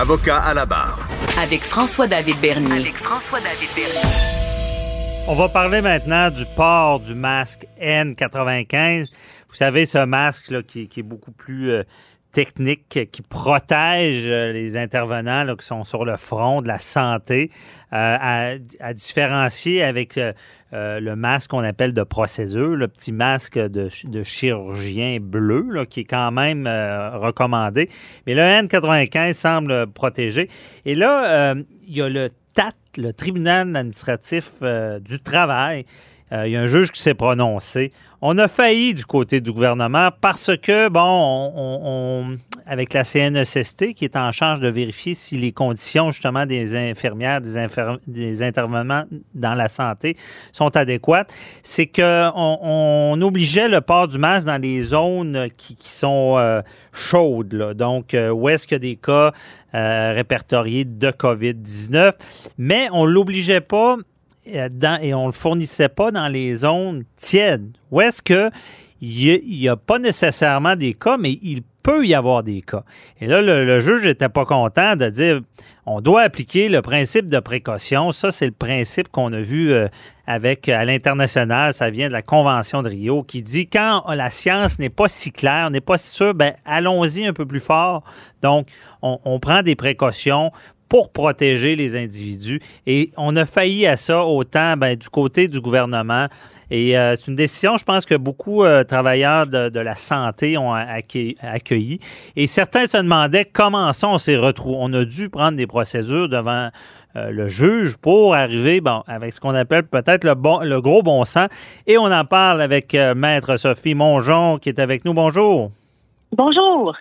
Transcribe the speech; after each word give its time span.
Avocat 0.00 0.38
à 0.38 0.54
la 0.54 0.64
barre. 0.64 1.06
Avec 1.42 1.60
François-David 1.60 2.40
Bernier. 2.40 2.72
avec 2.72 2.96
François-David 2.96 3.68
Bernier. 3.76 4.08
On 5.28 5.34
va 5.34 5.50
parler 5.50 5.82
maintenant 5.82 6.30
du 6.30 6.46
port 6.56 7.00
du 7.00 7.14
masque 7.14 7.66
N95. 7.78 9.10
Vous 9.50 9.54
savez, 9.54 9.84
ce 9.84 10.02
masque 10.06 10.52
là, 10.52 10.62
qui, 10.62 10.88
qui 10.88 11.00
est 11.00 11.02
beaucoup 11.02 11.32
plus 11.32 11.70
euh, 11.70 11.82
technique, 12.32 13.10
qui 13.10 13.22
protège 13.22 14.26
euh, 14.28 14.52
les 14.52 14.76
intervenants 14.76 15.44
là, 15.44 15.56
qui 15.56 15.66
sont 15.66 15.84
sur 15.84 16.04
le 16.04 16.16
front 16.16 16.62
de 16.62 16.68
la 16.68 16.78
santé, 16.78 17.50
euh, 17.92 18.16
à, 18.20 18.52
à 18.78 18.94
différencier 18.94 19.82
avec 19.82 20.16
euh, 20.16 20.32
euh, 20.72 21.00
le 21.00 21.16
masque 21.16 21.50
qu'on 21.50 21.64
appelle 21.64 21.92
de 21.92 22.04
procédure, 22.04 22.76
le 22.76 22.86
petit 22.86 23.10
masque 23.10 23.58
de, 23.58 23.88
chirurgien 24.22 25.18
bleu, 25.20 25.66
là, 25.68 25.86
qui 25.86 26.00
est 26.00 26.04
quand 26.04 26.30
même 26.30 26.68
recommandé. 26.68 27.88
Mais 28.28 28.34
le 28.34 28.42
N95 28.42 29.32
semble 29.32 29.88
protéger. 29.88 30.48
Et 30.84 30.94
là, 30.94 31.54
il 31.88 31.96
y 31.96 32.00
a 32.00 32.08
le 32.08 32.28
TAT, 32.54 32.74
le 32.96 33.12
tribunal 33.12 33.74
administratif 33.74 34.62
du 35.00 35.18
travail. 35.18 35.84
Euh, 36.32 36.46
il 36.46 36.52
y 36.52 36.56
a 36.56 36.60
un 36.60 36.66
juge 36.66 36.90
qui 36.92 37.00
s'est 37.02 37.14
prononcé. 37.14 37.92
On 38.22 38.36
a 38.38 38.48
failli 38.48 38.92
du 38.94 39.04
côté 39.06 39.40
du 39.40 39.50
gouvernement 39.50 40.10
parce 40.20 40.50
que, 40.62 40.88
bon, 40.88 41.00
on, 41.00 41.52
on- 41.56 41.80
on- 41.82 42.34
avec 42.66 42.92
la 42.92 43.02
CNESST 43.02 43.94
qui 43.94 44.04
est 44.04 44.14
en 44.14 44.30
charge 44.30 44.60
de 44.60 44.68
vérifier 44.68 45.14
si 45.14 45.36
les 45.36 45.50
conditions 45.52 46.10
justement 46.10 46.46
des 46.46 46.76
infirmières, 46.76 47.40
des, 47.40 47.56
des 48.06 48.42
intervenants 48.42 49.04
dans 49.34 49.54
la 49.54 49.68
santé 49.68 50.16
sont 50.52 50.76
adéquates, 50.76 51.32
c'est 51.62 51.86
que 51.86 52.28
on, 52.36 53.18
obligeait 53.22 53.68
le 53.68 53.80
port 53.80 54.06
du 54.06 54.18
masque 54.18 54.46
dans 54.46 54.60
les 54.60 54.80
zones 54.82 55.48
qui, 55.56 55.74
qui 55.76 55.90
sont 55.90 56.36
euh, 56.38 56.60
chaudes, 56.92 57.52
là. 57.54 57.74
donc 57.74 58.14
euh, 58.14 58.30
où 58.30 58.48
est-ce 58.48 58.66
qu'il 58.66 58.74
y 58.74 58.76
a 58.76 58.78
des 58.78 58.96
cas 58.96 59.32
euh, 59.74 60.12
répertoriés 60.14 60.84
de 60.84 61.10
COVID-19, 61.10 62.12
mais 62.58 62.88
on 62.92 63.04
l'obligeait 63.04 63.60
pas 63.60 63.96
euh, 63.96 64.02
dans- 64.46 65.00
et 65.00 65.14
on 65.14 65.26
le 65.26 65.32
fournissait 65.32 65.88
pas 65.88 66.10
dans 66.10 66.28
les 66.28 66.54
zones 66.54 67.04
tièdes. 67.16 67.70
Où 67.90 68.00
est-ce 68.00 68.22
que 68.22 68.50
il 69.02 69.40
n'y 69.46 69.68
a, 69.68 69.76
pas 69.76 69.98
nécessairement 69.98 70.76
des 70.76 70.92
cas, 70.92 71.16
mais 71.16 71.38
il 71.42 71.62
peut 71.82 72.06
y 72.06 72.14
avoir 72.14 72.42
des 72.42 72.60
cas. 72.60 72.84
Et 73.18 73.26
là, 73.26 73.40
le, 73.40 73.64
le 73.64 73.80
juge 73.80 74.04
n'était 74.06 74.28
pas 74.28 74.44
content 74.44 74.94
de 74.94 75.08
dire 75.08 75.40
on 75.86 76.02
doit 76.02 76.20
appliquer 76.22 76.68
le 76.68 76.82
principe 76.82 77.26
de 77.26 77.40
précaution. 77.40 78.12
Ça, 78.12 78.30
c'est 78.30 78.44
le 78.44 78.52
principe 78.52 79.08
qu'on 79.08 79.32
a 79.32 79.40
vu 79.40 79.72
euh, 79.72 79.88
avec 80.26 80.68
à 80.68 80.84
l'international. 80.84 81.72
Ça 81.72 81.88
vient 81.88 82.08
de 82.08 82.12
la 82.12 82.20
Convention 82.20 82.82
de 82.82 82.90
Rio 82.90 83.22
qui 83.22 83.42
dit 83.42 83.66
quand 83.66 84.04
la 84.12 84.28
science 84.28 84.78
n'est 84.78 84.90
pas 84.90 85.08
si 85.08 85.32
claire, 85.32 85.70
n'est 85.70 85.80
pas 85.80 85.96
si 85.96 86.10
sûre, 86.10 86.34
ben, 86.34 86.52
allons-y 86.66 87.24
un 87.26 87.32
peu 87.32 87.46
plus 87.46 87.60
fort. 87.60 88.04
Donc, 88.42 88.68
on, 89.00 89.18
on 89.24 89.40
prend 89.40 89.62
des 89.62 89.74
précautions 89.76 90.50
pour 90.90 91.10
protéger 91.10 91.76
les 91.76 91.96
individus. 91.96 92.60
Et 92.86 93.10
on 93.16 93.34
a 93.36 93.46
failli 93.46 93.86
à 93.86 93.96
ça 93.96 94.26
autant 94.26 94.76
ben, 94.76 94.96
du 94.96 95.08
côté 95.08 95.48
du 95.48 95.62
gouvernement. 95.62 96.26
Et 96.70 96.98
euh, 96.98 97.16
c'est 97.16 97.28
une 97.28 97.36
décision, 97.36 97.78
je 97.78 97.84
pense 97.84 98.04
que 98.04 98.14
beaucoup 98.14 98.64
de 98.64 98.82
travailleurs 98.82 99.46
de, 99.46 99.70
de 99.70 99.80
la 99.80 99.94
santé 99.94 100.58
ont 100.58 100.72
accueilli, 100.72 101.36
accueilli. 101.40 101.98
Et 102.36 102.46
certains 102.46 102.86
se 102.86 102.98
demandaient 102.98 103.44
comment 103.44 103.92
ça 103.92 104.08
on 104.08 104.18
s'est 104.18 104.36
retrouvés. 104.36 104.76
On 104.78 104.92
a 104.92 105.04
dû 105.04 105.30
prendre 105.30 105.56
des 105.56 105.66
procédures 105.66 106.28
devant 106.28 106.70
euh, 107.16 107.30
le 107.30 107.48
juge 107.48 107.96
pour 107.96 108.34
arriver 108.34 108.80
bon, 108.80 109.02
avec 109.08 109.32
ce 109.32 109.40
qu'on 109.40 109.54
appelle 109.54 109.84
peut-être 109.84 110.24
le, 110.24 110.34
bon, 110.34 110.60
le 110.60 110.80
gros 110.80 111.02
bon 111.02 111.24
sens. 111.24 111.48
Et 111.86 111.98
on 111.98 112.04
en 112.04 112.24
parle 112.24 112.60
avec 112.62 112.94
euh, 112.94 113.14
Maître 113.14 113.56
Sophie 113.56 113.94
Mongeon 113.94 114.58
qui 114.58 114.68
est 114.68 114.78
avec 114.78 115.04
nous. 115.04 115.14
Bonjour. 115.14 115.70
Bonjour. 116.36 116.94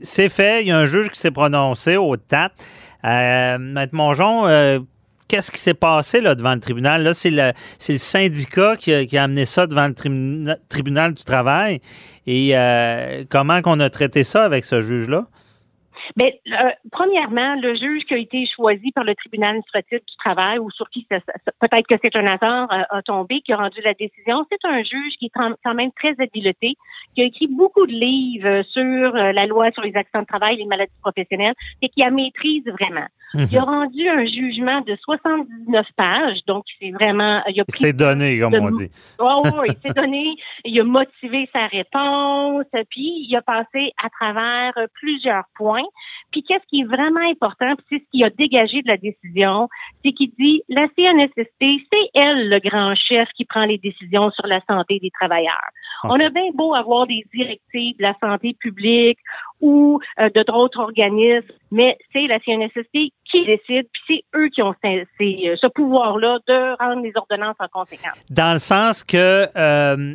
C'est 0.00 0.28
fait. 0.28 0.62
Il 0.62 0.68
y 0.68 0.70
a 0.70 0.78
un 0.78 0.86
juge 0.86 1.10
qui 1.10 1.18
s'est 1.18 1.30
prononcé 1.30 1.96
au 1.96 2.16
TAT. 2.16 2.50
Euh, 3.04 3.58
Maître 3.58 3.94
Mongeon, 3.94 4.46
euh, 4.46 4.80
qu'est-ce 5.28 5.50
qui 5.50 5.58
s'est 5.60 5.74
passé 5.74 6.20
là, 6.20 6.34
devant 6.34 6.54
le 6.54 6.60
tribunal? 6.60 7.02
Là, 7.02 7.14
c'est 7.14 7.30
le, 7.30 7.52
syndicat 7.78 8.76
qui 8.76 8.92
a, 8.92 9.22
amené 9.22 9.44
ça 9.44 9.66
devant 9.66 9.86
le 9.86 9.94
tribuna- 9.94 10.58
tribunal 10.68 11.14
du 11.14 11.24
travail. 11.24 11.80
Et 12.26 12.50
euh, 12.56 13.24
comment 13.28 13.62
qu'on 13.62 13.80
a 13.80 13.90
traité 13.90 14.24
ça 14.24 14.44
avec 14.44 14.64
ce 14.64 14.80
juge-là? 14.80 15.26
Bien, 16.16 16.28
euh, 16.28 16.70
premièrement, 16.90 17.54
le 17.56 17.74
juge 17.74 18.04
qui 18.04 18.14
a 18.14 18.18
été 18.18 18.46
choisi 18.54 18.92
par 18.92 19.04
le 19.04 19.14
tribunal 19.14 19.50
administratif 19.50 19.98
du 19.98 20.16
travail 20.16 20.58
ou 20.58 20.70
sur 20.70 20.88
qui 20.90 21.06
peut-être 21.06 21.86
que 21.86 21.94
c'est 22.02 22.14
un 22.16 22.26
hasard 22.26 22.68
euh, 22.72 22.82
a 22.90 23.02
tombé, 23.02 23.40
qui 23.40 23.52
a 23.52 23.56
rendu 23.56 23.80
la 23.82 23.94
décision, 23.94 24.46
c'est 24.50 24.68
un 24.68 24.82
juge 24.82 25.14
qui 25.18 25.26
est 25.26 25.32
quand 25.34 25.74
même 25.74 25.92
très 25.92 26.14
habilité, 26.18 26.74
qui 27.14 27.22
a 27.22 27.24
écrit 27.24 27.48
beaucoup 27.48 27.86
de 27.86 27.92
livres 27.92 28.62
sur 28.70 28.82
euh, 28.82 29.32
la 29.32 29.46
loi 29.46 29.70
sur 29.72 29.82
les 29.82 29.94
accidents 29.96 30.22
de 30.22 30.26
travail, 30.26 30.56
les 30.56 30.66
maladies 30.66 30.92
professionnelles, 31.02 31.54
et 31.82 31.88
qui 31.88 32.02
a 32.02 32.10
maîtrise 32.10 32.64
vraiment. 32.66 33.06
Il 33.34 33.58
a 33.58 33.62
rendu 33.62 34.08
un 34.08 34.24
jugement 34.24 34.80
de 34.80 34.96
79 35.04 35.86
pages, 35.96 36.38
donc 36.46 36.64
c'est 36.80 36.90
vraiment, 36.92 37.42
il 37.48 37.60
a 37.60 37.64
pris 37.64 37.78
C'est 37.78 37.92
donné, 37.92 38.38
comme 38.38 38.52
de- 38.52 38.58
on 38.58 38.70
dit. 38.70 38.90
Oh, 39.18 39.42
oui, 39.60 39.68
il 39.68 39.76
s'est 39.82 39.94
donné, 39.94 40.34
il 40.64 40.80
a 40.80 40.84
motivé 40.84 41.48
sa 41.52 41.66
réponse, 41.66 42.64
puis 42.88 43.26
il 43.28 43.36
a 43.36 43.42
passé 43.42 43.92
à 44.02 44.08
travers 44.08 44.72
euh, 44.78 44.86
plusieurs 44.94 45.44
points. 45.56 45.84
Puis 46.30 46.42
qu'est-ce 46.42 46.66
qui 46.68 46.80
est 46.82 46.84
vraiment 46.84 47.26
important, 47.30 47.74
puis 47.76 47.86
c'est 47.90 47.98
ce 48.04 48.10
qui 48.10 48.22
a 48.24 48.30
dégagé 48.30 48.82
de 48.82 48.88
la 48.88 48.96
décision, 48.96 49.68
c'est 50.04 50.12
qu'il 50.12 50.30
dit 50.38 50.62
la 50.68 50.86
CNSST, 50.96 51.60
c'est 51.60 52.10
elle 52.14 52.48
le 52.50 52.58
grand 52.60 52.94
chef 52.94 53.28
qui 53.36 53.44
prend 53.44 53.64
les 53.64 53.78
décisions 53.78 54.30
sur 54.32 54.46
la 54.46 54.60
santé 54.68 54.98
des 55.00 55.10
travailleurs. 55.10 55.54
On 56.04 56.20
a 56.20 56.28
bien 56.30 56.50
beau 56.54 56.74
avoir 56.74 57.06
des 57.06 57.24
directives 57.34 57.96
de 57.96 58.02
la 58.02 58.14
santé 58.22 58.54
publique 58.60 59.18
ou 59.60 59.98
euh, 60.20 60.28
de 60.30 60.42
d'autres 60.44 60.78
organismes, 60.80 61.48
mais 61.72 61.96
c'est 62.12 62.26
la 62.26 62.38
CNSST 62.40 63.12
qui 63.30 63.44
décide, 63.44 63.86
puis 63.92 64.02
c'est 64.06 64.38
eux 64.38 64.48
qui 64.48 64.62
ont 64.62 64.74
ces- 64.82 65.06
ces- 65.18 65.54
ce 65.60 65.66
pouvoir-là 65.66 66.38
de 66.46 66.76
rendre 66.82 67.02
les 67.02 67.12
ordonnances 67.16 67.56
en 67.58 67.68
conséquence. 67.68 68.22
Dans 68.30 68.52
le 68.52 68.58
sens 68.58 69.02
que 69.02 69.46
euh, 69.56 70.14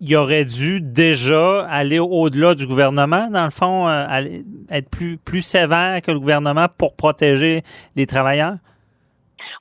il 0.00 0.16
aurait 0.16 0.44
dû 0.44 0.80
déjà 0.80 1.66
aller 1.66 1.98
au-delà 1.98 2.54
du 2.54 2.66
gouvernement, 2.66 3.28
dans 3.30 3.44
le 3.44 3.50
fond, 3.50 3.88
euh, 3.88 4.22
être 4.70 4.88
plus, 4.88 5.18
plus 5.18 5.42
sévère 5.42 6.00
que 6.02 6.10
le 6.10 6.18
gouvernement 6.18 6.66
pour 6.76 6.96
protéger 6.96 7.62
les 7.96 8.06
travailleurs? 8.06 8.56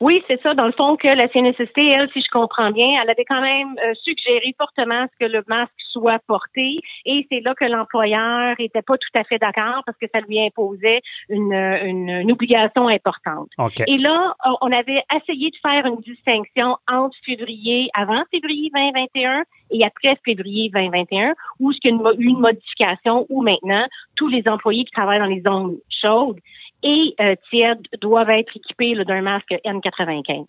Oui, 0.02 0.24
c'est 0.28 0.42
ça. 0.42 0.54
Dans 0.54 0.66
le 0.66 0.72
fond, 0.72 0.96
que 0.96 1.08
la 1.10 1.28
CNSST, 1.28 1.78
elle, 1.78 2.10
si 2.14 2.22
je 2.22 2.30
comprends 2.32 2.72
bien, 2.72 2.88
elle 3.04 3.10
avait 3.10 3.26
quand 3.26 3.42
même 3.42 3.76
euh, 3.86 3.94
suggéré 4.02 4.56
fortement 4.58 5.06
ce 5.12 5.26
que 5.26 5.30
le 5.30 5.44
masque 5.48 5.74
soit 5.92 6.20
porté. 6.26 6.80
Et 7.06 7.28
c'est 7.30 7.42
là 7.42 7.54
que 7.54 7.66
l'employeur 7.66 8.56
était 8.60 8.82
pas 8.82 8.98
tout 8.98 9.10
à 9.20 9.24
fait 9.26 9.38
d'accord 9.40 9.84
parce 9.86 9.98
que 9.98 10.06
ça 10.14 10.22
lui 10.22 10.40
imposait 10.40 11.02
une, 11.28 11.52
une, 11.54 12.10
une 12.10 12.32
obligation 12.32 12.88
importante. 12.88 13.50
OK. 13.58 13.82
Et 13.88 13.98
là, 13.98 14.36
on- 14.62 14.72
avait 14.72 15.04
essayé 15.16 15.50
de 15.50 15.56
faire 15.62 15.86
une 15.86 16.00
distinction 16.00 16.78
entre 16.90 17.18
février, 17.26 17.90
avant 17.94 18.24
février 18.32 18.70
2021 18.74 19.44
et 19.72 19.84
après 19.84 20.16
février 20.24 20.70
2021, 20.74 21.34
où 21.60 21.74
ce 21.74 21.80
qu'il 21.80 21.92
y 21.92 21.94
a 21.94 21.98
une, 21.98 22.04
mo- 22.04 22.14
une 22.18 22.40
modification 22.40 23.26
où 23.30 23.42
maintenant, 23.42 23.86
tous 24.16 24.28
les 24.30 24.48
employés 24.48 24.86
qui 24.86 24.92
travaillent 24.92 25.20
dans 25.20 25.26
les 25.26 25.42
zones 25.42 25.78
chaudes 25.90 26.40
et 26.84 27.16
euh, 27.20 27.36
tièdes 27.50 27.82
doivent 28.02 28.30
être 28.30 28.56
équipés 28.56 28.96
d'un 29.06 29.22
masque 29.22 29.54
N95. 29.66 30.46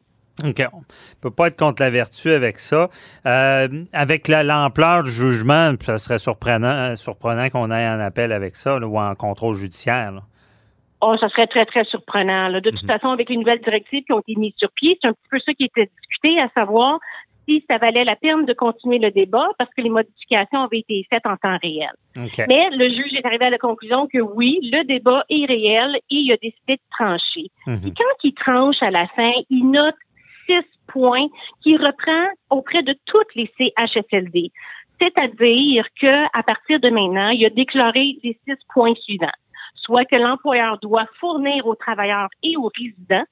OK. 0.46 0.62
On 0.72 0.82
peut 1.20 1.30
pas 1.30 1.48
être 1.48 1.58
contre 1.58 1.82
la 1.82 1.90
vertu 1.90 2.30
avec 2.30 2.58
ça. 2.58 2.88
Euh, 3.26 3.68
avec 3.92 4.26
la- 4.28 4.42
l'ampleur 4.42 5.02
du 5.02 5.10
jugement, 5.10 5.72
ça 5.80 5.98
serait 5.98 6.18
surprenant, 6.18 6.96
surprenant 6.96 7.48
qu'on 7.50 7.70
aille 7.70 7.88
en 7.88 8.00
appel 8.00 8.32
avec 8.32 8.56
ça 8.56 8.78
là, 8.78 8.86
ou 8.86 8.98
en 8.98 9.14
contrôle 9.14 9.56
judiciaire. 9.56 10.12
là. 10.12 10.20
Oh, 11.02 11.16
ça 11.18 11.28
serait 11.30 11.46
très, 11.46 11.64
très 11.66 11.84
surprenant. 11.84 12.48
là. 12.48 12.60
De 12.60 12.70
toute 12.70 12.82
Mhm. 12.82 12.88
façon, 12.88 13.08
avec 13.08 13.28
les 13.30 13.36
nouvelles 13.36 13.60
directives 13.62 14.04
qui 14.04 14.12
ont 14.12 14.20
été 14.20 14.34
mises 14.36 14.52
sur 14.56 14.70
pied, 14.72 14.98
c'est 15.00 15.08
un 15.08 15.12
petit 15.12 15.28
peu 15.30 15.38
ça 15.40 15.52
qui 15.54 15.64
était 15.64 15.90
discuté, 15.98 16.38
à 16.40 16.48
savoir 16.54 16.98
si 17.48 17.64
ça 17.68 17.78
valait 17.78 18.04
la 18.04 18.16
peine 18.16 18.44
de 18.44 18.52
continuer 18.52 18.98
le 18.98 19.10
débat 19.10 19.48
parce 19.58 19.70
que 19.74 19.82
les 19.82 19.90
modifications 19.90 20.62
avaient 20.62 20.80
été 20.80 21.06
faites 21.10 21.26
en 21.26 21.36
temps 21.36 21.58
réel. 21.62 21.90
Mais 22.48 22.70
le 22.70 22.88
juge 22.88 23.14
est 23.14 23.24
arrivé 23.24 23.46
à 23.46 23.50
la 23.50 23.58
conclusion 23.58 24.06
que 24.06 24.18
oui, 24.18 24.58
le 24.62 24.84
débat 24.84 25.24
est 25.28 25.46
réel 25.46 25.96
et 26.10 26.16
il 26.16 26.32
a 26.32 26.36
décidé 26.36 26.76
de 26.76 26.82
trancher. 26.90 27.50
Mhm. 27.66 27.80
Puis 27.82 27.94
quand 27.94 28.14
il 28.24 28.34
tranche 28.34 28.82
à 28.82 28.90
la 28.90 29.06
fin, 29.08 29.32
il 29.48 29.70
note 29.70 29.96
six 30.46 30.66
points 30.88 31.28
qui 31.62 31.76
reprend 31.76 32.26
auprès 32.50 32.82
de 32.82 32.94
toutes 33.06 33.34
les 33.34 33.50
CHSLD. 33.58 34.50
C'est-à-dire 35.00 35.86
que 36.00 36.38
à 36.38 36.42
partir 36.42 36.78
de 36.80 36.90
maintenant, 36.90 37.30
il 37.30 37.44
a 37.46 37.50
déclaré 37.50 38.18
les 38.22 38.38
six 38.46 38.58
points 38.72 38.94
suivants. 39.02 39.28
soit 39.76 40.04
que 40.04 40.16
l'employeur 40.16 40.78
doit 40.80 41.06
fournir 41.18 41.66
aux 41.66 41.74
travailleurs 41.74 42.28
et 42.42 42.56
aux 42.56 42.70
résidents 42.76 43.24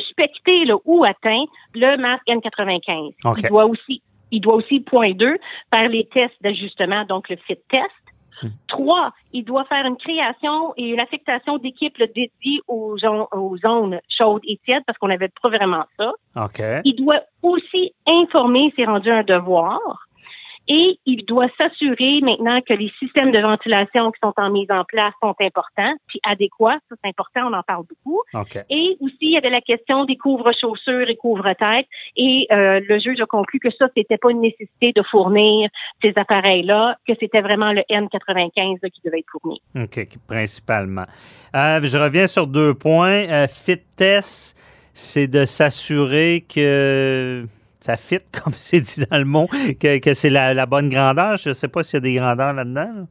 suspectés 0.00 0.64
là, 0.64 0.76
ou 0.84 1.04
atteints 1.04 1.44
le 1.74 1.96
masque 1.96 2.26
N95. 2.28 3.14
OK. 3.24 3.38
Il 3.42 3.48
doit 3.48 3.66
aussi, 3.66 4.02
il 4.30 4.40
doit 4.40 4.54
aussi, 4.54 4.80
point 4.80 5.12
2, 5.12 5.36
faire 5.72 5.88
les 5.88 6.06
tests 6.06 6.34
d'ajustement, 6.42 7.04
donc 7.04 7.28
le 7.28 7.36
fit 7.36 7.56
test. 7.70 7.90
Trois, 8.66 9.12
il 9.32 9.44
doit 9.44 9.64
faire 9.66 9.86
une 9.86 9.96
création 9.96 10.74
et 10.76 10.88
une 10.88 10.98
affectation 10.98 11.58
d'équipes 11.58 11.96
dédiées 12.12 12.60
aux, 12.66 12.98
zo- 12.98 13.28
aux 13.30 13.56
zones 13.58 14.00
chaudes 14.08 14.40
et 14.48 14.58
tièdes 14.64 14.82
parce 14.84 14.98
qu'on 14.98 15.06
n'avait 15.08 15.30
pas 15.40 15.48
vraiment 15.48 15.84
ça. 15.96 16.10
Il 16.84 16.96
doit 16.96 17.20
aussi 17.42 17.92
informer, 18.04 18.72
c'est 18.74 18.84
rendu 18.84 19.10
un 19.10 19.22
devoir. 19.22 19.78
Et 20.68 20.98
il 21.06 21.24
doit 21.24 21.48
s'assurer 21.58 22.20
maintenant 22.22 22.60
que 22.60 22.74
les 22.74 22.90
systèmes 22.98 23.32
de 23.32 23.40
ventilation 23.40 24.10
qui 24.12 24.18
sont 24.22 24.32
en 24.36 24.50
mise 24.50 24.70
en 24.70 24.84
place 24.84 25.12
sont 25.20 25.34
importants, 25.40 25.94
puis 26.06 26.20
adéquats. 26.24 26.78
Ça, 26.88 26.96
c'est 27.02 27.08
important, 27.08 27.48
on 27.50 27.52
en 27.52 27.62
parle 27.62 27.84
beaucoup. 27.88 28.20
OK. 28.34 28.58
Et 28.70 28.96
aussi, 29.00 29.16
il 29.20 29.32
y 29.32 29.36
avait 29.36 29.50
la 29.50 29.60
question 29.60 30.04
des 30.04 30.16
couvre-chaussures 30.16 31.08
et 31.08 31.16
couvre-têtes. 31.16 31.86
Et 32.16 32.46
euh, 32.52 32.80
le 32.86 32.98
juge 33.00 33.20
a 33.20 33.26
conclu 33.26 33.58
que 33.58 33.70
ça, 33.70 33.88
c'était 33.96 34.18
pas 34.18 34.30
une 34.30 34.40
nécessité 34.40 34.92
de 34.94 35.02
fournir 35.02 35.68
ces 36.00 36.12
appareils-là, 36.16 36.96
que 37.06 37.14
c'était 37.18 37.40
vraiment 37.40 37.72
le 37.72 37.82
N95 37.90 38.78
là, 38.82 38.90
qui 38.90 39.00
devait 39.04 39.20
être 39.20 39.30
fourni. 39.30 39.60
OK, 39.76 40.06
principalement. 40.28 41.06
Euh, 41.54 41.80
je 41.82 41.98
reviens 41.98 42.26
sur 42.26 42.46
deux 42.46 42.74
points. 42.74 43.28
Euh, 43.28 43.46
fit 43.48 43.78
test, 43.96 44.56
c'est 44.94 45.26
de 45.26 45.44
s'assurer 45.44 46.44
que 46.48 47.46
ça 47.82 47.96
fit, 47.96 48.18
comme 48.42 48.54
c'est 48.56 48.80
dit 48.80 49.04
dans 49.10 49.18
le 49.18 49.24
mot, 49.24 49.48
que, 49.80 49.98
que 49.98 50.14
c'est 50.14 50.30
la, 50.30 50.54
la 50.54 50.66
bonne 50.66 50.88
grandeur. 50.88 51.36
Je 51.36 51.50
ne 51.50 51.54
sais 51.54 51.68
pas 51.68 51.82
s'il 51.82 51.94
y 51.94 51.96
a 51.98 52.00
des 52.00 52.14
grandeurs 52.14 52.52
là-dedans. 52.52 52.92
là. 52.94 53.06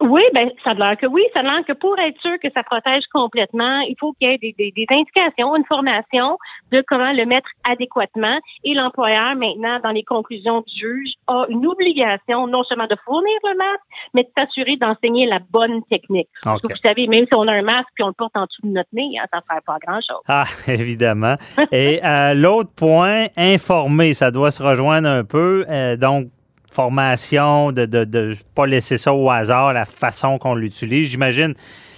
Oui, 0.00 0.22
ben 0.34 0.50
ça 0.62 0.70
a 0.70 0.74
l'air 0.74 0.96
que 0.98 1.06
oui, 1.06 1.22
ça 1.32 1.40
a 1.40 1.42
l'air 1.42 1.64
que 1.66 1.72
pour 1.72 1.98
être 1.98 2.20
sûr 2.20 2.36
que 2.42 2.48
ça 2.52 2.62
protège 2.62 3.04
complètement, 3.12 3.80
il 3.80 3.96
faut 3.98 4.12
qu'il 4.12 4.28
y 4.30 4.34
ait 4.34 4.38
des, 4.38 4.54
des, 4.58 4.70
des 4.70 4.86
indications, 4.90 5.56
une 5.56 5.64
formation 5.64 6.36
de 6.70 6.84
comment 6.86 7.12
le 7.12 7.24
mettre 7.24 7.48
adéquatement. 7.64 8.38
Et 8.64 8.74
l'employeur, 8.74 9.34
maintenant, 9.36 9.80
dans 9.82 9.92
les 9.92 10.02
conclusions 10.02 10.62
du 10.66 10.78
juge, 10.78 11.12
a 11.28 11.46
une 11.48 11.66
obligation 11.66 12.46
non 12.46 12.62
seulement 12.64 12.86
de 12.86 12.96
fournir 13.04 13.38
le 13.44 13.56
masque, 13.56 13.84
mais 14.14 14.24
de 14.24 14.28
s'assurer 14.36 14.76
d'enseigner 14.76 15.26
la 15.26 15.38
bonne 15.50 15.82
technique. 15.84 16.28
Parce 16.44 16.60
que 16.60 16.68
vous 16.68 16.80
savez, 16.82 17.06
même 17.06 17.24
si 17.26 17.34
on 17.34 17.48
a 17.48 17.52
un 17.52 17.62
masque 17.62 17.88
et 17.98 18.02
on 18.02 18.08
le 18.08 18.12
porte 18.12 18.36
en 18.36 18.44
dessous 18.44 18.62
de 18.64 18.72
notre 18.72 18.90
nez, 18.92 19.18
hein, 19.18 19.24
ça 19.32 19.38
ne 19.38 19.54
fait 19.54 19.64
pas 19.64 19.78
grand-chose. 19.86 20.22
Ah, 20.28 20.44
évidemment. 20.68 21.36
Et 21.72 22.04
euh, 22.04 22.34
l'autre 22.34 22.70
point, 22.76 23.26
informer, 23.36 24.12
ça 24.12 24.30
doit 24.30 24.50
se 24.50 24.62
rejoindre 24.62 25.08
un 25.08 25.24
peu. 25.24 25.64
Euh, 25.70 25.96
donc, 25.96 26.26
de 27.72 27.80
ne 27.80 27.86
de, 27.86 28.04
de 28.04 28.36
pas 28.54 28.66
laisser 28.66 28.96
ça 28.96 29.12
au 29.12 29.30
hasard, 29.30 29.72
la 29.72 29.84
façon 29.84 30.38
qu'on 30.38 30.54
l'utilise. 30.54 31.08
J'imagine 31.08 31.54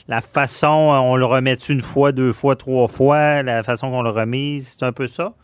la 0.08 0.22
façon, 0.22 0.68
on 0.68 1.16
le 1.16 1.24
remet 1.26 1.54
une 1.54 1.82
fois, 1.82 2.12
deux 2.12 2.32
fois, 2.32 2.56
trois 2.56 2.88
fois, 2.88 3.42
la 3.42 3.62
façon 3.62 3.90
qu'on 3.90 4.02
le 4.02 4.10
remise, 4.10 4.76
c'est 4.78 4.84
un 4.84 4.92
peu 4.92 5.06
ça? 5.06 5.34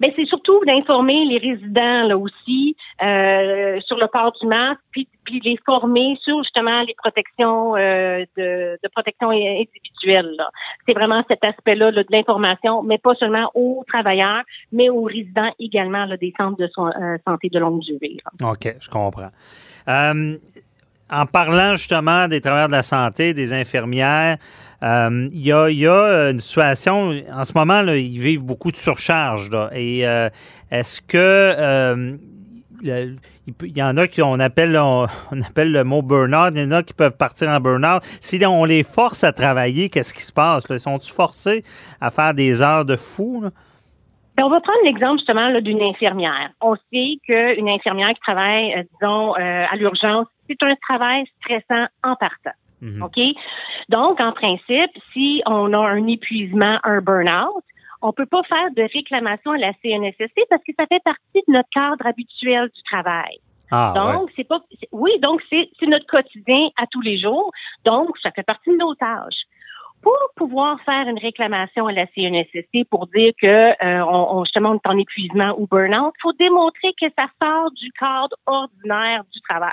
Ben, 0.00 0.10
c'est 0.16 0.26
surtout 0.26 0.60
d'informer 0.66 1.24
les 1.24 1.38
résidents 1.38 2.04
là 2.04 2.16
aussi 2.16 2.76
euh, 3.02 3.80
sur 3.80 3.96
le 3.96 4.06
port 4.08 4.32
du 4.40 4.46
masque, 4.46 4.80
puis, 4.90 5.08
puis 5.24 5.40
les 5.44 5.58
former 5.64 6.16
sur 6.22 6.42
justement 6.42 6.82
les 6.82 6.94
protections 6.94 7.76
euh, 7.76 8.24
de, 8.36 8.78
de 8.82 8.88
protection 8.92 9.30
individuelle. 9.30 10.36
C'est 10.86 10.94
vraiment 10.94 11.22
cet 11.28 11.44
aspect-là 11.44 11.90
là, 11.90 12.02
de 12.02 12.08
l'information, 12.10 12.82
mais 12.82 12.98
pas 12.98 13.14
seulement 13.14 13.50
aux 13.54 13.84
travailleurs, 13.88 14.42
mais 14.72 14.88
aux 14.88 15.04
résidents 15.04 15.52
également 15.58 16.04
là, 16.06 16.16
des 16.16 16.32
centres 16.36 16.58
de 16.58 16.68
euh, 16.78 17.18
santé 17.26 17.48
de 17.48 17.58
longue 17.58 17.80
durée. 17.80 18.16
là. 18.24 18.50
OK, 18.50 18.74
je 18.80 18.88
comprends. 18.88 19.30
Euh, 19.88 20.36
en 21.10 21.26
parlant 21.26 21.74
justement 21.74 22.28
des 22.28 22.40
travailleurs 22.40 22.68
de 22.68 22.72
la 22.72 22.82
santé, 22.82 23.32
des 23.32 23.52
infirmières, 23.52 24.36
il 24.82 25.30
y, 25.32 25.48
y 25.48 25.86
a 25.86 26.30
une 26.30 26.40
situation, 26.40 27.12
en 27.32 27.44
ce 27.44 27.52
moment, 27.54 27.82
là, 27.82 27.96
ils 27.96 28.20
vivent 28.20 28.44
beaucoup 28.44 28.70
de 28.70 28.76
surcharge. 28.76 29.50
Là, 29.50 29.70
et 29.72 30.06
euh, 30.06 30.28
est-ce 30.70 31.00
que 31.00 31.16
euh, 31.16 32.16
il 32.82 33.76
y 33.76 33.82
en 33.82 33.96
a 33.96 34.06
qui 34.06 34.22
on 34.22 34.38
appelle, 34.40 34.76
on, 34.78 35.06
appelle 35.46 35.72
le 35.72 35.84
mot 35.84 36.02
burn-out, 36.02 36.52
il 36.54 36.62
y 36.62 36.64
en 36.64 36.72
a 36.72 36.82
qui 36.82 36.94
peuvent 36.94 37.16
partir 37.16 37.48
en 37.48 37.60
burn-out. 37.60 38.02
Si 38.20 38.44
on 38.44 38.64
les 38.64 38.82
force 38.82 39.24
à 39.24 39.32
travailler, 39.32 39.88
qu'est-ce 39.88 40.14
qui 40.14 40.22
se 40.22 40.32
passe? 40.32 40.64
Sont-ils 40.78 41.12
forcés 41.12 41.62
à 42.00 42.10
faire 42.10 42.34
des 42.34 42.62
heures 42.62 42.84
de 42.84 42.96
fou? 42.96 43.44
Ben, 44.36 44.44
on 44.44 44.50
va 44.50 44.60
prendre 44.60 44.78
l'exemple 44.84 45.18
justement 45.18 45.60
d'une 45.60 45.82
infirmière. 45.82 46.50
On 46.60 46.76
sait 46.92 47.18
qu'une 47.26 47.68
infirmière 47.68 48.10
qui 48.10 48.20
travaille, 48.20 48.72
euh, 48.74 48.82
disons, 48.94 49.34
euh, 49.34 49.64
à 49.68 49.76
l'urgence, 49.76 50.26
c'est 50.48 50.62
un 50.62 50.74
travail 50.88 51.24
stressant 51.40 51.86
en 52.04 52.14
partant. 52.14 52.52
Mhm. 52.80 53.02
OK? 53.02 53.18
Donc, 53.88 54.20
en 54.20 54.32
principe, 54.32 54.90
si 55.12 55.42
on 55.46 55.72
a 55.72 55.78
un 55.78 56.06
épuisement, 56.06 56.78
un 56.84 57.00
burn-out, 57.00 57.64
on 58.02 58.12
peut 58.12 58.26
pas 58.26 58.42
faire 58.44 58.70
de 58.76 58.82
réclamation 58.82 59.52
à 59.52 59.58
la 59.58 59.72
CNSST 59.82 60.40
parce 60.48 60.62
que 60.62 60.72
ça 60.78 60.86
fait 60.86 61.02
partie 61.02 61.42
de 61.46 61.52
notre 61.52 61.68
cadre 61.70 62.06
habituel 62.06 62.70
du 62.74 62.82
travail. 62.84 63.38
Ah, 63.70 63.92
ouais. 63.92 64.12
Donc, 64.12 64.30
c'est 64.36 64.44
pas, 64.44 64.60
oui, 64.92 65.10
donc 65.20 65.42
c'est, 65.50 65.68
c'est 65.78 65.86
notre 65.86 66.06
quotidien 66.06 66.68
à 66.76 66.86
tous 66.86 67.00
les 67.00 67.18
jours. 67.18 67.50
Donc, 67.84 68.16
ça 68.22 68.30
fait 68.30 68.42
partie 68.42 68.70
de 68.70 68.76
nos 68.76 68.94
tâches. 68.94 69.44
Pour 70.00 70.16
pouvoir 70.36 70.80
faire 70.82 71.08
une 71.08 71.18
réclamation 71.18 71.88
à 71.88 71.92
la 71.92 72.06
CNSST 72.06 72.88
pour 72.88 73.08
dire 73.08 73.32
que 73.40 73.46
euh, 73.46 74.04
on, 74.04 74.38
on 74.38 74.44
justement 74.44 74.70
on 74.70 74.76
est 74.76 74.86
en 74.86 74.96
épuisement 74.96 75.56
ou 75.58 75.66
burn-out, 75.66 76.14
faut 76.22 76.32
démontrer 76.34 76.94
que 77.00 77.06
ça 77.18 77.26
sort 77.42 77.72
du 77.72 77.90
cadre 77.98 78.36
ordinaire 78.46 79.24
du 79.32 79.40
travail. 79.40 79.72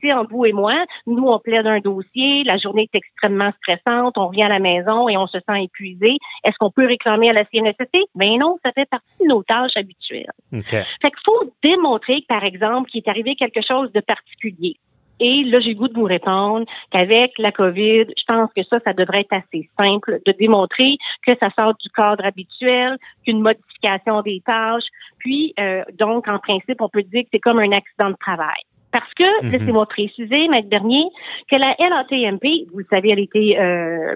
Tu 0.00 0.08
sais, 0.08 0.12
en 0.12 0.24
vous 0.24 0.44
et 0.44 0.52
moi, 0.52 0.74
nous 1.06 1.26
on 1.26 1.38
plaide 1.38 1.66
un 1.66 1.80
dossier, 1.80 2.44
la 2.44 2.58
journée 2.58 2.88
est 2.92 2.96
extrêmement 2.96 3.52
stressante, 3.62 4.18
on 4.18 4.28
revient 4.28 4.44
à 4.44 4.48
la 4.48 4.58
maison 4.58 5.08
et 5.08 5.16
on 5.16 5.26
se 5.26 5.38
sent 5.38 5.64
épuisé. 5.64 6.16
Est-ce 6.44 6.56
qu'on 6.58 6.70
peut 6.70 6.86
réclamer 6.86 7.30
à 7.30 7.32
la 7.32 7.44
CNSST 7.44 7.96
Ben 8.14 8.38
non, 8.38 8.58
ça 8.64 8.72
fait 8.72 8.88
partie 8.88 9.06
de 9.20 9.28
nos 9.28 9.42
tâches 9.42 9.76
habituelles. 9.76 10.30
OK. 10.52 10.70
Fait 10.70 11.10
qu'il 11.10 11.24
faut 11.24 11.52
démontrer, 11.62 12.24
par 12.28 12.44
exemple, 12.44 12.90
qu'il 12.90 13.02
est 13.04 13.08
arrivé 13.08 13.36
quelque 13.36 13.60
chose 13.66 13.90
de 13.92 14.00
particulier. 14.00 14.76
Et 15.18 15.44
là, 15.44 15.60
j'ai 15.60 15.70
le 15.70 15.76
goût 15.76 15.88
de 15.88 15.94
vous 15.94 16.04
répondre 16.04 16.66
qu'avec 16.90 17.32
la 17.38 17.52
COVID, 17.52 18.04
je 18.08 18.24
pense 18.26 18.50
que 18.54 18.62
ça, 18.64 18.78
ça 18.84 18.92
devrait 18.92 19.20
être 19.20 19.32
assez 19.32 19.68
simple 19.78 20.20
de 20.26 20.32
démontrer 20.32 20.98
que 21.26 21.32
ça 21.40 21.48
sort 21.56 21.74
du 21.74 21.88
cadre 21.90 22.24
habituel, 22.24 22.98
qu'une 23.24 23.40
modification 23.40 24.20
des 24.22 24.42
tâches. 24.44 24.84
Puis, 25.18 25.54
euh, 25.58 25.82
donc, 25.98 26.28
en 26.28 26.38
principe, 26.38 26.80
on 26.80 26.88
peut 26.88 27.02
dire 27.02 27.22
que 27.22 27.28
c'est 27.32 27.40
comme 27.40 27.58
un 27.58 27.72
accident 27.72 28.10
de 28.10 28.16
travail. 28.20 28.60
Parce 28.98 29.12
que, 29.14 29.24
Mhm. 29.44 29.50
laissez-moi 29.52 29.84
préciser, 29.86 30.48
Maître 30.48 30.68
Bernier, 30.70 31.04
que 31.50 31.56
la 31.56 31.74
LATMP, 31.78 32.66
vous 32.72 32.78
le 32.78 32.86
savez, 32.88 33.10
elle 33.10 33.18
a 33.18 33.22
été 33.22 33.58
euh, 33.60 34.14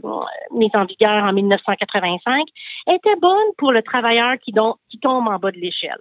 mise 0.57 0.71
en 0.75 0.85
vigueur 0.87 1.23
en 1.25 1.33
1985, 1.35 2.45
était 2.91 3.17
bonne 3.21 3.37
pour 3.59 3.73
le 3.73 3.83
travailleur 3.83 4.35
qui, 4.43 4.53
don- 4.53 4.77
qui 4.91 4.99
tombe 4.99 5.29
en 5.29 5.39
bas 5.39 5.51
de 5.51 5.59
l'échelle. 5.59 6.01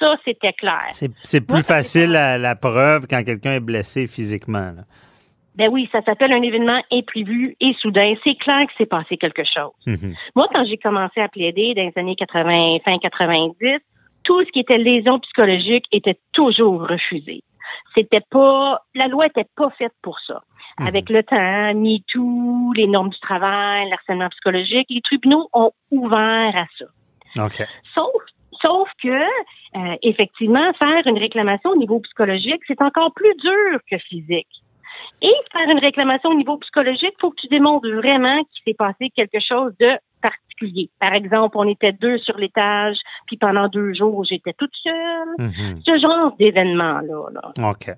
Ça, 0.00 0.16
c'était 0.24 0.52
clair. 0.52 0.80
C'est 0.90 1.40
plus 1.40 1.54
Moi, 1.54 1.62
facile 1.62 2.10
la, 2.10 2.38
la 2.38 2.56
preuve 2.56 3.06
quand 3.08 3.22
quelqu'un 3.22 3.52
est 3.54 3.60
blessé 3.60 4.06
physiquement. 4.08 4.72
là. 4.76 4.82
Ben 5.54 5.68
oui, 5.70 5.88
ça 5.92 6.02
s'appelle 6.02 6.32
un 6.32 6.42
événement 6.42 6.80
imprévu 6.90 7.56
et 7.60 7.72
soudain. 7.80 8.14
C'est 8.24 8.34
clair 8.36 8.66
que 8.66 8.72
c'est 8.78 8.86
passé 8.86 9.16
quelque 9.16 9.44
chose. 9.44 9.72
Mhm. 9.86 10.14
Moi, 10.34 10.48
quand 10.52 10.64
j'ai 10.64 10.78
commencé 10.78 11.20
à 11.20 11.28
plaider 11.28 11.74
dans 11.74 11.82
les 11.84 11.92
années 11.96 12.16
80, 12.16 12.78
fin 12.84 12.98
90, 12.98 13.78
tout 14.24 14.40
ce 14.44 14.50
qui 14.50 14.60
était 14.60 14.78
lésion 14.78 15.18
psychologique 15.20 15.84
était 15.92 16.18
toujours 16.32 16.86
refusé. 16.88 17.42
C'était 17.94 18.22
pas, 18.30 18.80
la 18.94 19.08
loi 19.08 19.26
était 19.26 19.48
pas 19.56 19.70
faite 19.70 19.92
pour 20.02 20.18
ça. 20.20 20.42
Mhm. 20.78 20.86
Avec 20.86 21.10
le 21.10 21.22
temps, 21.22 21.74
MeToo, 21.74 22.72
les 22.74 22.86
normes 22.86 23.10
du 23.10 23.20
travail, 23.20 23.88
l'harcèlement 23.90 24.28
psychologique, 24.30 24.86
les 24.90 25.02
tribunaux 25.02 25.48
ont 25.52 25.72
ouvert 25.90 26.56
à 26.56 26.66
ça. 26.78 27.44
OK. 27.44 27.66
Sauf, 27.94 28.22
sauf 28.60 28.88
que, 29.02 29.08
euh, 29.08 29.96
effectivement, 30.02 30.72
faire 30.74 31.06
une 31.06 31.18
réclamation 31.18 31.70
au 31.70 31.76
niveau 31.76 32.00
psychologique, 32.00 32.62
c'est 32.66 32.80
encore 32.82 33.12
plus 33.14 33.34
dur 33.36 33.80
que 33.90 33.98
physique. 33.98 34.62
Et 35.20 35.32
faire 35.52 35.68
une 35.68 35.78
réclamation 35.78 36.30
au 36.30 36.34
niveau 36.34 36.56
psychologique, 36.58 37.14
il 37.16 37.20
faut 37.20 37.30
que 37.30 37.40
tu 37.40 37.48
démontres 37.48 37.88
vraiment 37.88 38.38
qu'il 38.44 38.62
s'est 38.64 38.76
passé 38.76 39.10
quelque 39.14 39.38
chose 39.40 39.72
de 39.78 39.90
particulier. 40.22 40.90
Par 41.00 41.12
exemple, 41.12 41.56
on 41.58 41.68
était 41.68 41.92
deux 41.92 42.18
sur 42.18 42.38
l'étage, 42.38 42.96
puis 43.26 43.36
pendant 43.36 43.68
deux 43.68 43.92
jours, 43.94 44.24
j'étais 44.24 44.54
toute 44.54 44.72
seule. 44.82 45.34
Mhm. 45.38 45.80
Ce 45.84 45.98
genre 45.98 46.34
d'événement-là. 46.38 47.28
Là. 47.32 47.70
OK. 47.70 47.90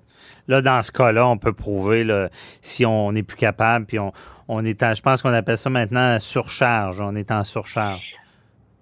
Là, 0.49 0.61
dans 0.61 0.83
ce 0.83 0.91
cas-là, 0.91 1.27
on 1.29 1.39
peut 1.39 1.53
prouver 1.53 2.05
là, 2.05 2.29
si 2.61 2.85
on 2.85 3.13
n'est 3.13 3.23
plus 3.23 3.37
capable, 3.37 3.87
puis 3.87 3.99
on, 3.99 4.13
on 4.49 4.65
est 4.65 4.83
en, 4.83 4.95
je 4.95 5.03
pense 5.03 5.23
qu'on 5.23 5.33
appelle 5.33 5.59
ça 5.59 5.71
maintenant 5.71 6.19
surcharge. 6.19 7.01
On 7.01 7.15
est 7.15 7.31
en 7.31 7.45
surcharge. 7.45 8.15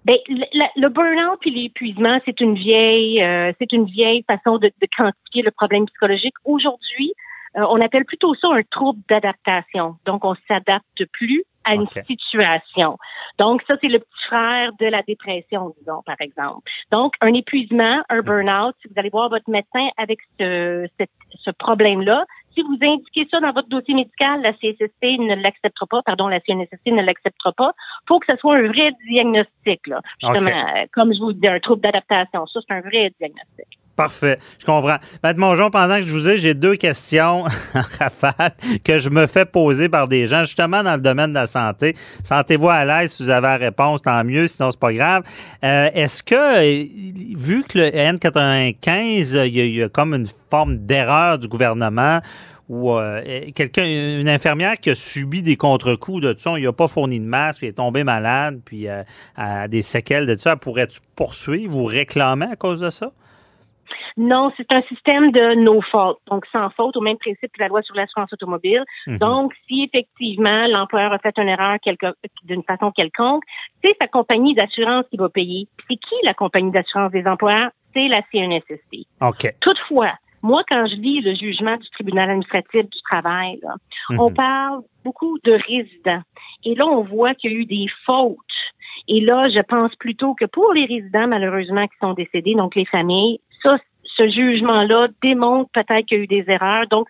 Ben, 0.05 0.17
le, 0.29 0.89
burn-out 0.89 1.39
puis 1.41 1.51
l'épuisement, 1.51 2.19
c'est 2.25 2.41
une 2.41 2.57
vieille, 2.57 3.23
euh, 3.23 3.53
c'est 3.61 3.73
une 3.73 3.85
vieille 3.85 4.25
façon 4.27 4.59
de, 4.59 4.67
de 4.67 4.89
quantifier 4.97 5.43
le 5.43 5.53
problème 5.53 5.87
psychologique. 5.87 6.35
Aujourd'hui, 6.45 7.13
euh, 7.57 7.65
on 7.69 7.81
appelle 7.81 8.05
plutôt 8.05 8.35
ça 8.35 8.49
un 8.53 8.63
trouble 8.71 9.01
d'adaptation. 9.09 9.97
Donc, 10.07 10.25
on 10.25 10.35
s'adapte 10.49 11.05
plus 11.13 11.45
à 11.65 11.75
une 11.75 11.87
situation. 12.07 12.99
Donc, 13.39 13.63
ça, 13.69 13.75
c'est 13.81 13.87
le 13.89 14.01
petit 14.01 14.25
frère 14.27 14.71
de 14.81 14.87
la 14.87 15.03
dépression, 15.03 15.73
disons, 15.79 16.03
par 16.05 16.17
exemple. 16.21 16.69
Donc, 16.91 17.15
un 17.21 17.33
épuisement, 17.35 18.03
un 18.09 18.19
burn-out, 18.21 18.75
si 18.83 18.89
vous 18.89 18.95
allez 18.97 19.11
voir 19.11 19.29
votre 19.29 19.49
médecin 19.49 19.89
avec 19.97 20.19
ce, 20.41 20.89
cette- 20.99 21.11
ce 21.39 21.51
problème-là, 21.51 22.25
Si 22.55 22.61
vous 22.61 22.77
indiquez 22.83 23.27
ça 23.31 23.41
dans 23.41 23.51
votre 23.53 23.69
dossier 23.71 23.95
médical, 23.95 24.43
la 24.43 24.53
CSST 24.53 25.17
ne 25.21 25.37
l'acceptera 25.37 25.87
pas, 25.87 26.03
pardon, 26.03 26.29
la 26.29 26.39
CNSST 26.41 26.89
ne 26.93 27.01
l'acceptera 27.01 27.51
pas. 27.53 27.73
faut 28.07 28.19
que 28.19 28.27
ce 28.31 28.37
soit 28.37 28.57
un 28.57 28.67
vrai 28.69 28.93
diagnostic, 29.09 29.87
là. 29.87 30.03
Justement, 30.21 30.51
euh, 30.77 30.85
comme 30.93 31.15
je 31.15 31.19
vous 31.19 31.33
dis, 31.33 31.49
un 31.49 31.61
trouble 31.61 31.81
d'adaptation. 31.81 32.45
Ça, 32.47 32.61
c'est 32.69 32.75
un 32.75 32.83
vrai 32.83 33.11
diagnostic. 33.19 33.79
Parfait, 34.03 34.39
je 34.59 34.67
comprends. 34.67 34.97
Maître 35.23 35.39
Mongeon, 35.39 35.71
pendant 35.71 35.97
que 35.99 36.07
je 36.07 36.13
vous 36.13 36.29
ai, 36.29 36.37
j'ai 36.37 36.55
deux 36.55 36.75
questions 36.75 37.45
en 37.75 37.83
rafale 38.01 38.53
que 38.85 38.99
je 38.99 39.11
me 39.11 39.29
fais 39.29 39.45
poser 39.45 39.89
par 39.89 40.09
des 40.09 40.27
gens, 40.27 40.43
justement 40.43 40.83
dans 40.83 40.95
le 40.95 41.01
domaine 41.01 41.31
de 41.31 41.37
la 41.37 41.47
santé. 41.47 41.95
Sentez-vous 42.25 42.69
à 42.69 42.85
l'aise 42.85 43.13
si 43.13 43.23
vous 43.23 43.31
avez 43.31 43.47
la 43.47 43.57
réponse, 43.59 44.03
tant 44.03 44.25
mieux, 44.25 44.49
sinon 44.49 44.73
c'est 44.73 44.81
pas 44.81 44.93
grave. 44.93 45.23
Euh, 45.63 45.89
Est-ce 45.95 46.25
que, 46.25 47.37
vu 47.39 47.63
que 47.63 47.79
le 47.79 47.91
N95, 47.91 49.47
il 49.47 49.57
y, 49.57 49.83
a, 49.85 49.89
comme 49.89 50.15
une 50.15 50.27
forme 50.51 50.79
d'erreur 50.79 51.39
du 51.39 51.47
gouvernement, 51.47 52.21
ou 52.69 52.93
euh, 52.93 53.23
quelqu'un, 53.55 53.85
une 53.85 54.29
infirmière 54.29 54.79
qui 54.79 54.91
a 54.91 54.95
subi 54.95 55.43
des 55.43 55.57
contre-coups 55.57 56.23
de 56.23 56.33
tout 56.33 56.41
ça, 56.41 56.59
il 56.59 56.65
n'a 56.65 56.73
pas 56.73 56.89
fourni 56.89 57.21
de 57.21 57.25
masque, 57.25 57.61
puis 57.61 57.69
est 57.69 57.75
tombé 57.75 58.03
malade, 58.03 58.61
puis 58.65 58.89
euh, 58.89 59.03
a 59.37 59.69
des 59.69 59.83
séquelles 59.83 60.27
de 60.27 60.35
tout 60.35 60.41
ça, 60.41 60.57
pourrais-tu 60.57 60.99
poursuivre 61.15 61.77
ou 61.77 61.85
réclamer 61.85 62.47
à 62.51 62.57
cause 62.57 62.81
de 62.81 62.91
ça? 62.91 63.13
Non, 64.17 64.53
c'est 64.57 64.71
un 64.73 64.83
système 64.83 65.33
de 65.33 65.55
no 65.55 65.81
fault, 65.81 66.19
donc 66.31 66.45
sans 66.53 66.71
faute, 66.71 66.97
au 66.97 67.01
même 67.01 67.19
principe 67.19 67.53
que 67.53 67.61
la 67.61 67.69
loi 67.69 67.83
sur 67.83 67.95
l'assurance 67.95 68.33
automobile. 68.33 68.83
Mhm. 69.07 69.19
Donc, 69.19 69.55
si 69.67 69.85
effectivement 69.85 70.67
l'employeur 70.69 71.13
a 71.13 71.19
fait 71.19 71.37
une 71.39 71.49
erreur 71.49 71.79
d'une 72.45 72.63
façon 72.65 72.91
quelconque, 72.91 73.45
c'est 73.83 73.97
sa 74.01 74.09
compagnie 74.09 74.55
d'assurance 74.55 75.07
qui 75.11 75.17
va 75.17 75.29
payer. 75.29 75.67
C'est 75.89 75.97
qui 75.97 76.15
la 76.25 76.35
compagnie 76.35 76.71
d'assurance 76.71 77.11
des 77.13 77.27
employeurs? 77.27 77.71
C'est 77.95 78.09
la 78.09 78.23
CNSST. 78.33 79.07
OK. 79.21 79.55
Toutefois, 79.61 80.13
moi, 80.43 80.63
quand 80.69 80.87
je 80.87 80.97
lis 80.97 81.21
le 81.21 81.35
jugement 81.35 81.77
du 81.77 81.89
tribunal 81.91 82.31
administratif 82.31 82.89
du 82.89 83.03
travail, 83.03 83.61
là, 83.63 83.75
on 84.19 84.29
Mhm. 84.31 84.35
parle 84.35 84.81
beaucoup 85.05 85.39
de 85.45 85.53
résidents. 85.53 86.23
Et 86.65 86.75
là, 86.75 86.87
on 86.87 87.03
voit 87.03 87.35
qu'il 87.35 87.53
y 87.53 87.55
a 87.55 87.59
eu 87.59 87.65
des 87.65 87.87
fautes. 88.05 88.37
Et 89.09 89.21
là, 89.21 89.49
je 89.49 89.61
pense 89.61 89.95
plutôt 89.97 90.35
que 90.35 90.45
pour 90.45 90.73
les 90.73 90.85
résidents, 90.87 91.27
malheureusement, 91.29 91.87
qui 91.87 91.97
sont 92.01 92.13
décédés, 92.15 92.55
donc 92.55 92.75
les 92.75 92.85
familles, 92.87 93.41
ça, 93.63 93.79
ce 94.17 94.29
jugement-là 94.29 95.09
démontre 95.23 95.71
peut-être 95.73 96.07
qu'il 96.07 96.19
y 96.19 96.21
a 96.21 96.25
eu 96.25 96.27
des 96.27 96.45
erreurs. 96.49 96.87
Donc, 96.89 97.09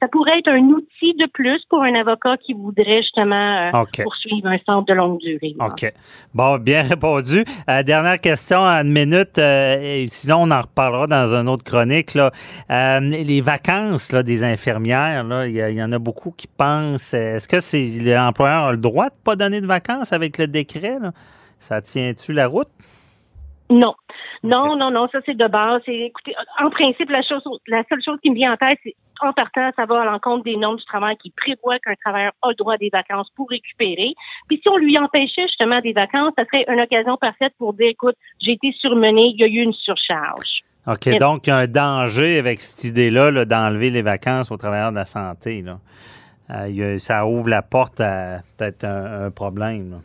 ça 0.00 0.08
pourrait 0.08 0.38
être 0.38 0.48
un 0.48 0.62
outil 0.68 1.14
de 1.14 1.26
plus 1.32 1.62
pour 1.70 1.82
un 1.82 1.94
avocat 1.94 2.36
qui 2.36 2.52
voudrait 2.52 3.00
justement 3.00 3.72
euh, 3.72 3.84
poursuivre 4.02 4.46
un 4.46 4.58
centre 4.66 4.84
de 4.84 4.92
longue 4.92 5.18
durée. 5.20 5.54
OK. 5.58 5.90
Bon, 6.34 6.58
bien 6.58 6.82
répondu. 6.88 7.44
Euh, 7.70 7.82
dernière 7.82 8.20
question 8.20 8.58
en 8.58 8.82
une 8.82 8.92
minute. 8.92 9.38
euh, 9.38 10.02
et 10.02 10.06
sinon, 10.08 10.42
on 10.42 10.50
en 10.50 10.60
reparlera 10.60 11.06
dans 11.06 11.34
une 11.34 11.48
autre 11.48 11.64
chronique. 11.64 12.14
Là. 12.14 12.30
Les 13.00 13.40
vacances 13.40 14.12
là, 14.12 14.22
des 14.22 14.44
infirmières, 14.44 15.24
là, 15.24 15.46
il 15.46 15.54
y, 15.54 15.82
en 15.82 15.92
a 15.92 15.98
beaucoup 15.98 16.30
qui 16.30 16.46
pensent. 16.46 17.14
Est-ce 17.14 17.48
que 17.48 17.60
c'est 17.60 17.86
l'employeur 18.04 18.66
a 18.66 18.72
le 18.72 18.78
droit 18.78 19.06
de 19.06 19.14
pas 19.24 19.34
donner 19.34 19.62
de 19.62 19.66
vacances 19.66 20.12
avec 20.12 20.36
le 20.36 20.46
décret? 20.46 20.98
là? 21.00 21.12
Ça 21.58 21.80
tient-tu 21.80 22.34
la 22.34 22.48
route? 22.48 22.68
Non. 23.70 23.94
Non, 24.44 24.76
non, 24.76 24.90
non, 24.90 25.08
ça 25.10 25.18
c'est 25.26 25.36
de 25.36 25.46
base. 25.48 25.82
Écoutez, 25.86 26.34
en 26.62 26.70
principe, 26.70 27.10
la 27.10 27.22
chose, 27.22 27.42
la 27.66 27.82
seule 27.88 28.02
chose 28.04 28.18
qui 28.22 28.30
me 28.30 28.34
vient 28.36 28.52
en 28.52 28.56
tête, 28.56 28.78
c'est 28.84 28.94
en 29.22 29.32
partant, 29.32 29.70
ça 29.76 29.86
va 29.86 30.02
à 30.02 30.04
l'encontre 30.04 30.44
des 30.44 30.56
normes 30.56 30.76
du 30.76 30.84
travail 30.84 31.16
qui 31.16 31.30
prévoient 31.30 31.78
qu'un 31.78 31.94
travailleur 32.04 32.32
a 32.42 32.48
le 32.50 32.54
droit 32.54 32.74
à 32.74 32.76
des 32.76 32.90
vacances 32.92 33.28
pour 33.34 33.48
récupérer. 33.48 34.14
Puis 34.46 34.60
si 34.62 34.68
on 34.68 34.76
lui 34.76 34.96
empêchait 34.98 35.42
justement 35.48 35.80
des 35.80 35.92
vacances, 35.94 36.32
ça 36.38 36.44
serait 36.44 36.64
une 36.68 36.80
occasion 36.80 37.16
parfaite 37.16 37.54
pour 37.58 37.72
dire, 37.72 37.88
écoute, 37.88 38.14
j'ai 38.40 38.52
été 38.52 38.72
surmené, 38.78 39.32
il 39.34 39.40
y 39.40 39.44
a 39.44 39.46
eu 39.46 39.62
une 39.62 39.72
surcharge. 39.72 40.60
OK. 40.86 41.06
Et- 41.08 41.16
Donc, 41.18 41.46
il 41.46 41.50
y 41.50 41.52
a 41.52 41.56
un 41.56 41.66
danger 41.66 42.38
avec 42.38 42.60
cette 42.60 42.84
idée-là 42.84 43.30
là, 43.30 43.44
d'enlever 43.46 43.90
les 43.90 44.02
vacances 44.02 44.52
aux 44.52 44.56
travailleurs 44.58 44.90
de 44.92 44.96
la 44.96 45.06
santé. 45.06 45.62
Là. 45.62 45.78
Euh, 46.50 46.98
ça 46.98 47.26
ouvre 47.26 47.48
la 47.48 47.62
porte 47.62 48.00
à 48.00 48.40
peut-être 48.56 48.84
un, 48.84 49.24
un 49.26 49.30
problème. 49.30 49.90
là. 49.92 49.96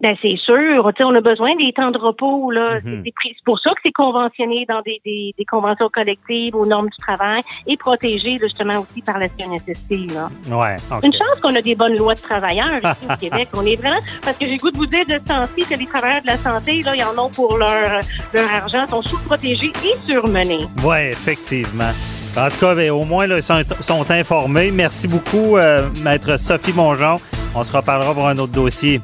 Ben 0.00 0.16
c'est 0.20 0.36
sûr, 0.36 0.84
on 1.00 1.14
a 1.14 1.20
besoin 1.20 1.56
des 1.56 1.72
temps 1.72 1.90
de 1.90 1.98
repos 1.98 2.50
là. 2.50 2.78
Mhm. 2.84 3.04
C'est 3.04 3.34
pour 3.44 3.58
ça 3.58 3.70
que 3.70 3.80
c'est 3.82 3.92
conventionné 3.92 4.66
dans 4.68 4.82
des, 4.82 5.00
des, 5.04 5.34
des 5.38 5.44
conventions 5.44 5.88
collectives 5.88 6.54
aux 6.54 6.66
normes 6.66 6.88
du 6.88 6.96
travail 6.98 7.42
et 7.66 7.76
protégé 7.76 8.36
justement 8.36 8.80
aussi 8.80 9.02
par 9.02 9.18
la 9.18 9.28
CNSST 9.28 10.12
là. 10.12 10.28
Ouais. 10.50 10.76
Une 11.02 11.12
chance 11.12 11.40
qu'on 11.42 11.54
a 11.54 11.62
des 11.62 11.74
bonnes 11.74 11.96
lois 11.96 12.14
de 12.14 12.20
travailleurs 12.20 12.76
ici 12.76 13.06
au 13.08 13.16
Québec. 13.20 13.48
On 13.54 13.64
est 13.64 13.76
vraiment 13.76 14.00
parce 14.22 14.36
que 14.36 14.46
j'ai 14.46 14.56
goût 14.56 14.70
de 14.70 14.76
vous 14.76 14.86
dire 14.86 15.06
de 15.06 15.14
ce 15.14 15.32
temps-ci 15.32 15.64
que 15.64 15.78
les 15.78 15.86
travailleurs 15.86 16.22
de 16.22 16.26
la 16.26 16.38
santé 16.38 16.82
là, 16.82 16.94
ils 16.96 17.04
en 17.04 17.24
ont 17.24 17.30
pour 17.30 17.56
leur 17.56 18.00
leur 18.32 18.52
argent, 18.52 18.86
sont 18.88 19.02
sous-protégés 19.02 19.72
et 19.84 20.10
surmenés. 20.10 20.66
Oui, 20.82 20.98
effectivement. 21.10 21.92
En 22.36 22.50
tout 22.50 22.58
cas, 22.58 22.74
ben, 22.74 22.90
au 22.90 23.04
moins, 23.04 23.26
là, 23.26 23.36
ils 23.36 23.42
sont, 23.42 23.62
sont 23.80 24.10
informés. 24.10 24.72
Merci 24.72 25.06
beaucoup, 25.06 25.56
euh, 25.56 25.88
Maître 26.02 26.36
Sophie 26.36 26.72
Mongeon. 26.72 27.20
On 27.54 27.62
se 27.62 27.76
reparlera 27.76 28.12
pour 28.12 28.26
un 28.26 28.36
autre 28.38 28.52
dossier. 28.52 29.00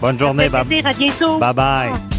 Bonne 0.00 0.18
journée. 0.18 0.48
Plaisir. 0.50 0.86
À 0.86 0.92
bientôt. 0.92 1.38
Bye 1.38 1.54
bye. 1.54 2.13